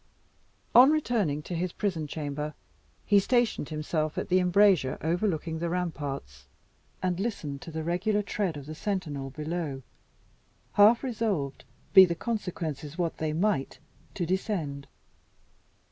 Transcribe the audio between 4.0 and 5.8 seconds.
at the embrasure overlooking the